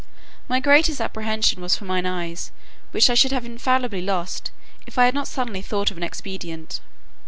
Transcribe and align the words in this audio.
My 0.49 0.59
greatest 0.59 0.99
apprehension 0.99 1.61
was 1.61 1.75
for 1.75 1.85
my 1.85 2.01
eyes, 2.03 2.51
which 2.89 3.07
I 3.07 3.13
should 3.13 3.31
have 3.31 3.45
infallibly 3.45 4.01
lost, 4.01 4.49
if 4.87 4.97
I 4.97 5.05
had 5.05 5.13
not 5.13 5.27
suddenly 5.27 5.61
thought 5.61 5.91
of 5.91 5.97
an 5.97 6.01
expedient. 6.01 6.79